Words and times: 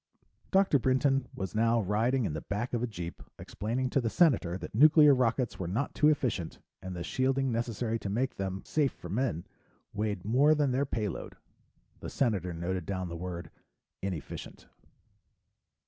Dr. 0.49 0.79
Brinton 0.79 1.27
was 1.35 1.53
now 1.53 1.79
riding 1.79 2.25
in 2.25 2.33
the 2.33 2.41
back 2.41 2.73
of 2.73 2.81
a 2.81 2.87
jeep, 2.87 3.21
explaining 3.37 3.87
to 3.91 4.01
the 4.01 4.09
Senator 4.09 4.57
that 4.57 4.73
nuclear 4.73 5.13
rockets 5.13 5.59
were 5.59 5.67
not 5.67 5.93
too 5.93 6.07
efficient, 6.07 6.57
and 6.81 6.95
the 6.95 7.03
shielding 7.03 7.51
necessary 7.51 7.99
to 7.99 8.09
make 8.09 8.35
them 8.37 8.63
safe 8.65 8.93
for 8.93 9.09
men 9.09 9.45
weighed 9.93 10.25
more 10.25 10.55
than 10.55 10.71
their 10.71 10.87
payload. 10.87 11.37
The 11.99 12.09
Senator 12.09 12.51
noted 12.51 12.87
down 12.87 13.09
the 13.09 13.15
word 13.15 13.51
"inefficient." 14.01 14.65